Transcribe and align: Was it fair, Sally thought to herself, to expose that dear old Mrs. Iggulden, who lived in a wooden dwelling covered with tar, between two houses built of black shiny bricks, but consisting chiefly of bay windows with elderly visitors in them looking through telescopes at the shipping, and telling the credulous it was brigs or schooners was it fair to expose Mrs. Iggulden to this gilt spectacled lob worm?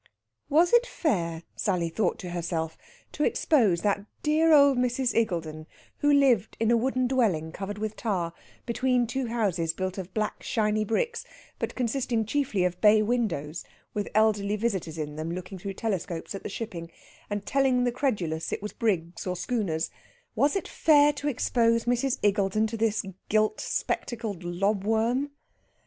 Was 0.49 0.73
it 0.73 0.87
fair, 0.87 1.43
Sally 1.55 1.89
thought 1.89 2.17
to 2.21 2.31
herself, 2.31 2.75
to 3.11 3.23
expose 3.23 3.81
that 3.83 4.03
dear 4.23 4.51
old 4.51 4.79
Mrs. 4.79 5.13
Iggulden, 5.13 5.67
who 5.99 6.11
lived 6.11 6.57
in 6.59 6.71
a 6.71 6.75
wooden 6.75 7.05
dwelling 7.05 7.51
covered 7.51 7.77
with 7.77 7.95
tar, 7.95 8.33
between 8.65 9.05
two 9.05 9.27
houses 9.27 9.73
built 9.75 9.99
of 9.99 10.11
black 10.15 10.41
shiny 10.41 10.83
bricks, 10.83 11.23
but 11.59 11.75
consisting 11.75 12.25
chiefly 12.25 12.63
of 12.65 12.81
bay 12.81 13.03
windows 13.03 13.63
with 13.93 14.09
elderly 14.15 14.55
visitors 14.55 14.97
in 14.97 15.17
them 15.17 15.29
looking 15.29 15.59
through 15.59 15.73
telescopes 15.73 16.33
at 16.33 16.41
the 16.41 16.49
shipping, 16.49 16.89
and 17.29 17.45
telling 17.45 17.83
the 17.83 17.91
credulous 17.91 18.51
it 18.51 18.63
was 18.63 18.73
brigs 18.73 19.27
or 19.27 19.35
schooners 19.35 19.91
was 20.33 20.55
it 20.55 20.67
fair 20.67 21.13
to 21.13 21.27
expose 21.27 21.85
Mrs. 21.85 22.17
Iggulden 22.23 22.65
to 22.69 22.75
this 22.75 23.05
gilt 23.29 23.59
spectacled 23.61 24.43
lob 24.43 24.83
worm? 24.83 25.29